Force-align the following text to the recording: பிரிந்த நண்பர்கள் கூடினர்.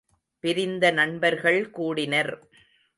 பிரிந்த 0.39 0.91
நண்பர்கள் 0.91 1.69
கூடினர். 1.69 2.33